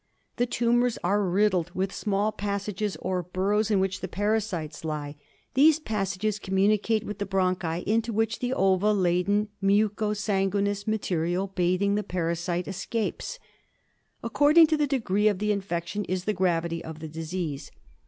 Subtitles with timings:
[0.37, 5.15] The tumours are riddled with the small passages or burrows in which the parasites lie.
[5.53, 11.45] These passages communicate with the bronchi into which the ova laden muco san guineous material
[11.53, 13.37] bathing ^^^^^ pamemimui aaurma^i the parasites escapes.
[14.23, 17.69] According to the degree of the infection is the gravity of the disease.